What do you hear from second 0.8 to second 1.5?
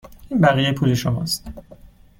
شما است.